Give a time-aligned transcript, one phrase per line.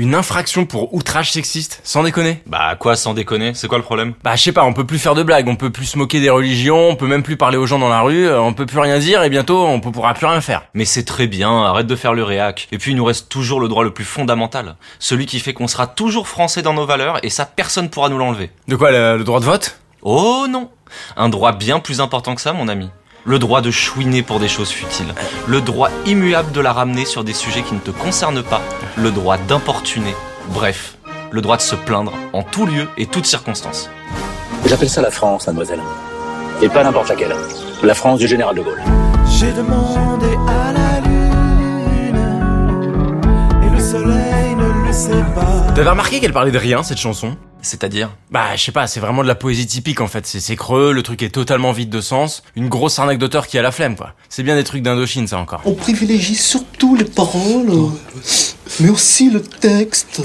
[0.00, 2.42] Une infraction pour outrage sexiste, sans déconner.
[2.46, 4.14] Bah quoi, sans déconner, c'est quoi le problème?
[4.24, 6.20] Bah je sais pas, on peut plus faire de blagues, on peut plus se moquer
[6.20, 8.64] des religions, on peut même plus parler aux gens dans la rue, euh, on peut
[8.64, 10.62] plus rien dire et bientôt on pourra plus rien faire.
[10.72, 12.66] Mais c'est très bien, arrête de faire le réac.
[12.72, 15.68] Et puis il nous reste toujours le droit le plus fondamental, celui qui fait qu'on
[15.68, 18.50] sera toujours français dans nos valeurs et ça personne pourra nous l'enlever.
[18.68, 19.80] De quoi, le, le droit de vote?
[20.00, 20.70] Oh non
[21.18, 22.88] Un droit bien plus important que ça, mon ami.
[23.24, 25.14] Le droit de chouiner pour des choses futiles.
[25.46, 28.62] Le droit immuable de la ramener sur des sujets qui ne te concernent pas.
[28.96, 30.14] Le droit d'importuner.
[30.48, 30.96] Bref,
[31.30, 33.90] le droit de se plaindre en tout lieu et toutes circonstances.
[34.66, 35.80] J'appelle ça la France, mademoiselle.
[36.62, 37.36] Et pas n'importe laquelle.
[37.82, 38.82] La France du général de Gaulle.
[39.28, 41.29] J'ai demandé à la lune
[45.74, 49.22] T'avais remarqué qu'elle parlait de rien cette chanson C'est-à-dire Bah je sais pas, c'est vraiment
[49.22, 52.42] de la poésie typique en fait, c'est creux, le truc est totalement vide de sens,
[52.54, 54.12] une grosse arnaque d'auteur qui a la flemme quoi.
[54.28, 55.62] C'est bien des trucs d'Indochine ça encore.
[55.64, 57.70] On privilégie surtout les paroles,
[58.80, 60.20] mais aussi le texte.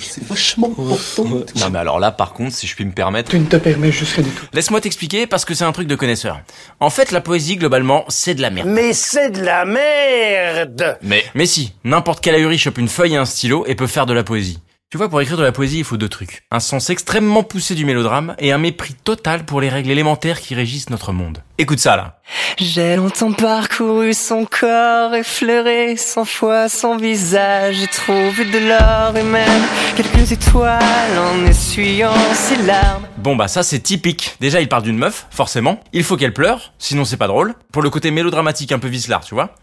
[0.00, 1.24] C'est vachement important.
[1.24, 3.30] Non mais alors là par contre, si je puis me permettre...
[3.30, 4.46] Tu ne te permets juste rien du tout.
[4.52, 6.40] Laisse-moi t'expliquer parce que c'est un truc de connaisseur.
[6.80, 8.68] En fait la poésie globalement c'est de la merde.
[8.68, 11.24] Mais c'est de la merde Mais...
[11.34, 14.12] Mais si, n'importe quel ahuri chope une feuille et un stylo et peut faire de
[14.12, 14.58] la poésie.
[14.90, 16.42] Tu vois, pour écrire de la poésie, il faut deux trucs.
[16.50, 20.56] Un sens extrêmement poussé du mélodrame et un mépris total pour les règles élémentaires qui
[20.56, 21.44] régissent notre monde.
[21.60, 22.16] Écoute ça là.
[22.56, 29.22] J'ai longtemps parcouru son corps, effleuré cent fois son visage, j'ai trouvé de l'or et
[29.22, 29.62] même
[29.94, 30.80] quelques étoiles
[31.18, 33.06] en essuyant ses larmes.
[33.18, 34.36] Bon bah ça c'est typique.
[34.40, 35.80] Déjà il parle d'une meuf, forcément.
[35.92, 37.54] Il faut qu'elle pleure, sinon c'est pas drôle.
[37.72, 39.54] Pour le côté mélodramatique un peu vicelard, tu vois.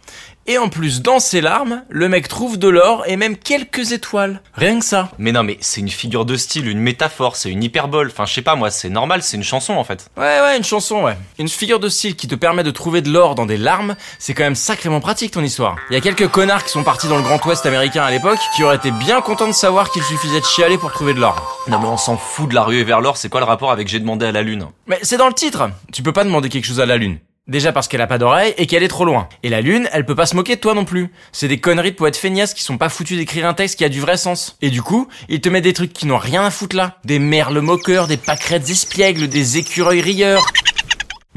[0.49, 4.41] Et en plus, dans ses larmes, le mec trouve de l'or et même quelques étoiles.
[4.53, 5.09] Rien que ça.
[5.17, 8.09] Mais non mais c'est une figure de style, une métaphore, c'est une hyperbole.
[8.11, 10.09] Enfin je sais pas moi, c'est normal, c'est une chanson en fait.
[10.15, 11.17] Ouais ouais, une chanson, ouais.
[11.39, 14.33] Une figure de style qui te permet de trouver de l'or dans des larmes, c'est
[14.33, 15.75] quand même sacrément pratique ton histoire.
[15.89, 18.39] Il y a quelques connards qui sont partis dans le Grand Ouest américain à l'époque,
[18.55, 21.63] qui auraient été bien contents de savoir qu'il suffisait de chialer pour trouver de l'or.
[21.67, 23.87] Non mais on s'en fout de la ruée vers l'or, c'est quoi le rapport avec
[23.87, 24.67] j'ai demandé à la lune?
[24.87, 25.69] Mais c'est dans le titre.
[25.91, 27.19] Tu peux pas demander quelque chose à la lune.
[27.47, 29.29] Déjà parce qu'elle a pas d'oreille et qu'elle est trop loin.
[29.41, 31.13] Et la lune, elle peut pas se moquer de toi non plus.
[31.31, 33.89] C'est des conneries de poètes feignasses qui sont pas foutus d'écrire un texte qui a
[33.89, 34.57] du vrai sens.
[34.61, 36.97] Et du coup, ils te mettent des trucs qui n'ont rien à foutre là.
[37.05, 40.45] Des merles moqueurs, des pâquerettes espiègles, des écureuils rieurs.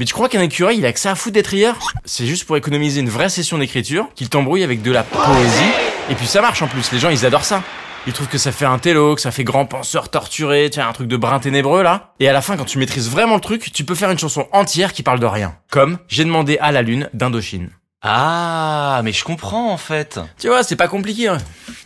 [0.01, 1.77] Mais tu crois qu'un écureuil, il a que ça à foutre d'être rieur?
[2.05, 5.71] C'est juste pour économiser une vraie session d'écriture, qu'il t'embrouille avec de la poésie.
[6.09, 7.61] Et puis ça marche en plus, les gens ils adorent ça.
[8.07, 10.93] Ils trouvent que ça fait un télo, que ça fait grand penseur torturé, tiens, un
[10.93, 12.15] truc de brin ténébreux là.
[12.19, 14.47] Et à la fin, quand tu maîtrises vraiment le truc, tu peux faire une chanson
[14.53, 15.53] entière qui parle de rien.
[15.69, 17.69] Comme J'ai demandé à la lune d'Indochine.
[18.03, 20.19] Ah, mais je comprends en fait.
[20.39, 21.27] Tu vois, c'est pas compliqué.
[21.27, 21.37] Hein.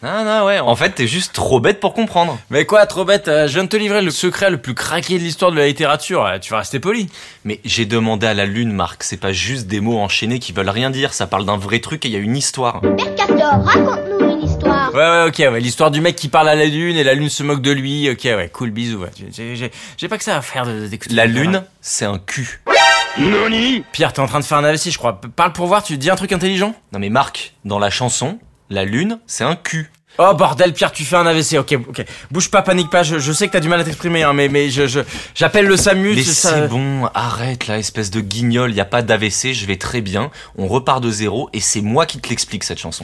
[0.02, 2.40] Non, non, ouais, en fait t'es juste trop bête pour comprendre.
[2.50, 5.18] Mais quoi, trop bête, euh, je viens de te livrer le secret le plus craqué
[5.20, 7.10] de l'histoire de la littérature, euh, tu vas rester poli.
[7.44, 10.70] Mais j'ai demandé à la lune, Marc, c'est pas juste des mots enchaînés qui veulent
[10.70, 12.82] rien dire, ça parle d'un vrai truc et il y a une histoire.
[12.82, 14.94] Mercator, raconte-nous une histoire.
[14.94, 17.30] Ouais, ouais, ok, ouais, l'histoire du mec qui parle à la lune et la lune
[17.30, 19.10] se moque de lui, ok, ouais, cool, bisous, ouais.
[19.98, 21.14] J'ai- pas que ça à faire de- d'écouter.
[21.14, 21.66] La lune, là.
[21.82, 22.62] c'est un cul.
[23.92, 25.20] Pierre, t'es en train de faire un AVC, je crois.
[25.36, 28.40] Parle pour voir, tu dis un truc intelligent Non mais Marc, dans la chanson,
[28.70, 29.90] la lune, c'est un cul.
[30.18, 32.06] Oh bordel, Pierre, tu fais un AVC, ok, ok.
[32.32, 34.48] Bouge pas, panique pas, je, je sais que t'as du mal à t'exprimer, hein, mais,
[34.50, 35.02] mais je, je,
[35.34, 36.68] j'appelle le SAMU, Mais c'est c'est ça.
[36.68, 40.68] bon, arrête là, espèce de guignol, y a pas d'AVC, je vais très bien, on
[40.68, 43.04] repart de zéro et c'est moi qui te l'explique cette chanson.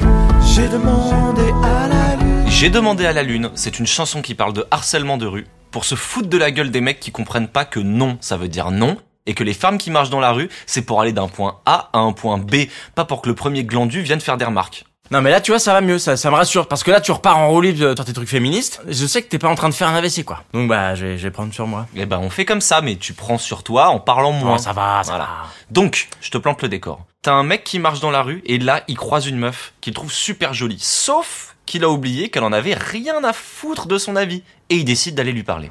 [0.55, 2.45] J'ai demandé à la lune.
[2.49, 5.83] J'ai demandé à la lune, c'est une chanson qui parle de harcèlement de rue, pour
[5.83, 8.71] se foutre de la gueule des mecs qui comprennent pas que non, ça veut dire
[8.71, 11.59] non, et que les femmes qui marchent dans la rue, c'est pour aller d'un point
[11.65, 12.55] A à un point B,
[12.95, 14.85] pas pour que le premier glandu vienne faire des remarques.
[15.11, 17.01] Non mais là, tu vois, ça va mieux, ça, ça me rassure, parce que là,
[17.01, 18.81] tu repars en roue libre dans tes trucs féministes.
[18.87, 20.43] Je sais que t'es pas en train de faire un AVC, quoi.
[20.53, 21.85] Donc bah, je vais, je vais prendre sur moi.
[21.97, 24.51] Eh ben on fait comme ça, mais tu prends sur toi en parlant moins.
[24.51, 25.25] Non, ça va, ça Voilà.
[25.25, 25.47] va.
[25.69, 27.05] Donc, je te plante le décor.
[27.23, 29.93] T'as un mec qui marche dans la rue et là, il croise une meuf qu'il
[29.93, 30.79] trouve super jolie.
[30.79, 34.43] Sauf qu'il a oublié qu'elle en avait rien à foutre de son avis.
[34.69, 35.69] Et il décide d'aller lui parler.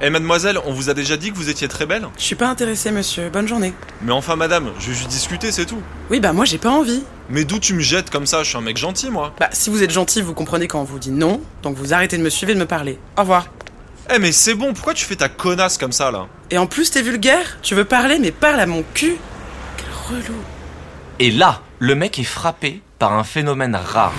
[0.00, 2.48] Eh mademoiselle, on vous a déjà dit que vous étiez très belle Je suis pas
[2.48, 3.30] intéressée, monsieur.
[3.30, 3.72] Bonne journée.
[4.00, 5.82] Mais enfin madame, je vais juste discuter, c'est tout.
[6.08, 7.02] Oui, bah moi j'ai pas envie.
[7.30, 8.44] Mais d'où tu me jettes comme ça?
[8.44, 9.34] Je suis un mec gentil moi.
[9.40, 12.16] Bah, si vous êtes gentil, vous comprenez quand on vous dit non, donc vous arrêtez
[12.16, 12.98] de me suivre et de me parler.
[13.16, 13.48] Au revoir.
[14.14, 16.28] Eh mais c'est bon, pourquoi tu fais ta connasse comme ça là?
[16.50, 19.16] Et en plus, t'es vulgaire Tu veux parler, mais parle à mon cul
[19.76, 20.38] Quel relou.
[21.18, 24.14] Et là, le mec est frappé par un phénomène rare.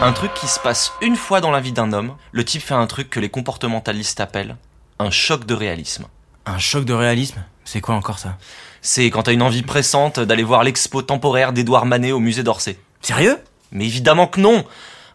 [0.00, 2.14] Un truc qui se passe une fois dans la vie d'un homme.
[2.30, 4.56] Le type fait un truc que les comportementalistes appellent
[4.98, 6.06] un choc de réalisme.
[6.46, 7.44] Un choc de réalisme?
[7.64, 8.36] C'est quoi encore ça?
[8.82, 12.78] C'est quand t'as une envie pressante d'aller voir l'expo temporaire d'Édouard Manet au musée d'Orsay.
[13.00, 13.38] Sérieux?
[13.70, 14.64] Mais évidemment que non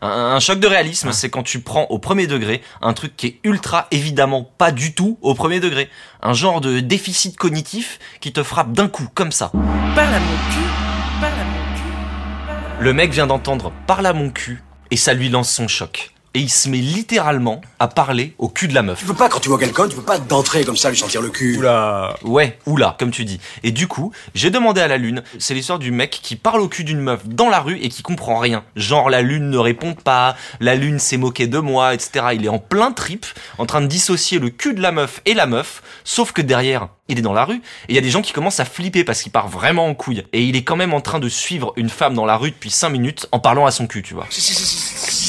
[0.01, 3.27] un, un choc de réalisme, c'est quand tu prends au premier degré un truc qui
[3.27, 5.89] est ultra évidemment pas du tout au premier degré.
[6.21, 9.51] Un genre de déficit cognitif qui te frappe d'un coup, comme ça.
[9.95, 14.29] Parle à mon cul Parle à mon cul Le mec vient d'entendre parle à mon
[14.29, 16.12] cul et ça lui lance son choc.
[16.33, 18.99] Et il se met littéralement à parler au cul de la meuf.
[18.99, 21.21] Tu peux pas, quand tu vois quelqu'un, tu peux pas d'entrer comme ça, lui sentir
[21.21, 21.57] le cul.
[21.57, 22.15] Oula.
[22.23, 23.39] Ouais, oula, comme tu dis.
[23.63, 26.67] Et du coup, j'ai demandé à la lune, c'est l'histoire du mec qui parle au
[26.67, 28.63] cul d'une meuf dans la rue et qui comprend rien.
[28.75, 32.27] Genre la lune ne répond pas, la lune s'est moquée de moi, etc.
[32.33, 33.25] Il est en plein trip,
[33.57, 36.89] en train de dissocier le cul de la meuf et la meuf, sauf que derrière,
[37.09, 39.03] il est dans la rue, et il y a des gens qui commencent à flipper
[39.03, 40.23] parce qu'il part vraiment en couille.
[40.31, 42.71] Et il est quand même en train de suivre une femme dans la rue depuis
[42.71, 44.25] 5 minutes en parlant à son cul, tu vois.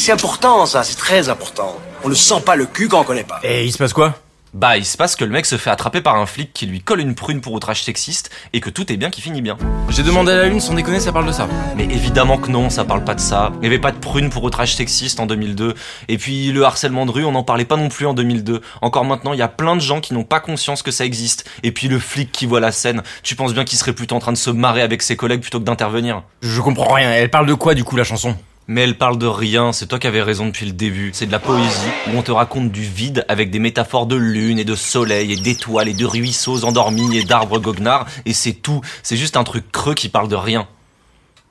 [0.05, 1.79] C'est- important, ça, c'est très important.
[2.05, 3.41] On ne sent pas le cul quand on connaît pas.
[3.43, 4.15] Et il se passe quoi?
[4.53, 6.81] Bah, il se passe que le mec se fait attraper par un flic qui lui
[6.83, 9.57] colle une prune pour outrage sexiste et que tout est bien qui finit bien.
[9.89, 11.49] J'ai demandé à la lune, sans déconner, ça parle de ça.
[11.75, 13.51] Mais évidemment que non, ça parle pas de ça.
[13.55, 15.75] Il n'y avait pas de prune pour outrage sexiste en 2002.
[16.09, 18.61] Et puis le harcèlement de rue, on n'en parlait pas non plus en 2002.
[18.83, 21.49] Encore maintenant, il y a plein de gens qui n'ont pas conscience que ça existe.
[21.63, 24.21] Et puis le flic qui voit la scène, tu penses bien qu'il serait plutôt en
[24.21, 26.23] train de se marrer avec ses collègues plutôt que d'intervenir?
[26.43, 27.11] Je comprends rien.
[27.11, 28.37] Elle parle de quoi du coup la chanson?
[28.67, 31.11] Mais elle parle de rien, c'est toi qui avais raison depuis le début.
[31.13, 34.59] C'est de la poésie où on te raconte du vide avec des métaphores de lune
[34.59, 38.07] et de soleil et d'étoiles et de ruisseaux endormis et d'arbres goguenards.
[38.25, 38.81] Et c'est tout.
[39.03, 40.67] C'est juste un truc creux qui parle de rien.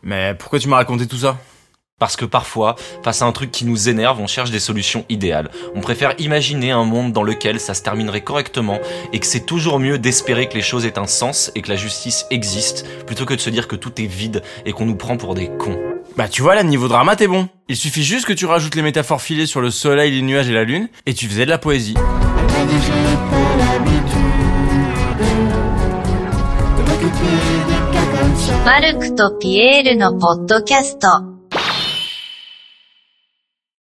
[0.02, 1.38] Mais pourquoi tu m'as raconté tout ça?
[2.00, 5.52] Parce que parfois, face à un truc qui nous énerve, on cherche des solutions idéales.
[5.76, 8.80] On préfère imaginer un monde dans lequel ça se terminerait correctement
[9.14, 11.78] et que c'est toujours mieux d'espérer que les choses aient un sens et que la
[11.78, 15.16] justice existe plutôt que de se dire que tout est vide et qu'on nous prend
[15.16, 15.93] pour des cons.
[16.17, 17.49] Bah tu vois là, niveau drama, t'es bon.
[17.69, 20.53] Il suffit juste que tu rajoutes les métaphores filées sur le soleil, les nuages et
[20.53, 21.95] la lune, et tu faisais de la poésie.
[28.65, 31.32] マルクとピエールのポッドキャスト